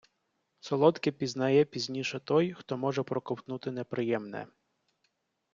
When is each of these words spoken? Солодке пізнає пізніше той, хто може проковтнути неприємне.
Солодке 0.59 1.11
пізнає 1.11 1.65
пізніше 1.65 2.19
той, 2.19 2.53
хто 2.53 2.77
може 2.77 3.03
проковтнути 3.03 3.71
неприємне. 3.71 4.47